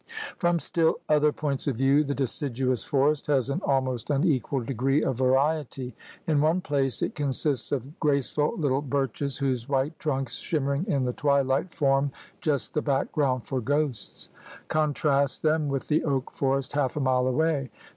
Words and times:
From 0.35 0.57
still 0.57 0.97
other 1.07 1.31
points 1.31 1.67
of 1.67 1.75
view 1.75 2.03
the 2.03 2.15
deciduous 2.15 2.83
forest 2.83 3.27
has 3.27 3.51
an 3.51 3.61
almost 3.63 4.09
unequaled 4.09 4.65
degree 4.65 5.03
of 5.03 5.15
variety. 5.19 5.93
98 5.93 5.93
THE 5.93 5.93
RED 5.93 5.93
MAN'S 5.93 6.17
CONTINENT 6.17 6.37
In 6.37 6.41
one 6.43 6.61
place 6.61 7.01
it 7.03 7.13
consists 7.15 7.71
of 7.71 7.99
graceful 7.99 8.53
little 8.57 8.81
birches 8.81 9.37
whose 9.37 9.69
white 9.69 9.99
trunks 9.99 10.37
shimmering 10.37 10.87
in 10.87 11.03
the 11.03 11.13
twilight 11.13 11.71
form 11.71 12.11
just 12.41 12.73
the 12.73 12.81
background 12.81 13.45
for 13.45 13.61
ghosts. 13.61 14.29
Contrast 14.69 15.43
them 15.43 15.67
with 15.69 15.87
the 15.87 16.03
oak 16.03 16.31
forest 16.31 16.73
half 16.73 16.97
a 16.97 16.99
mile 16.99 17.27
away. 17.27 17.69